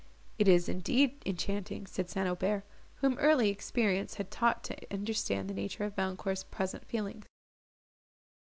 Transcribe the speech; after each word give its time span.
"It 0.39 0.47
is 0.47 0.67
indeed 0.67 1.21
enchanting," 1.27 1.85
said 1.85 2.09
St. 2.09 2.27
Aubert, 2.27 2.63
whom 3.01 3.19
early 3.19 3.49
experience 3.49 4.15
had 4.15 4.31
taught 4.31 4.63
to 4.63 4.91
understand 4.91 5.47
the 5.47 5.53
nature 5.53 5.83
of 5.83 5.95
Valancourt's 5.95 6.43
present 6.43 6.87
feelings. 6.87 7.27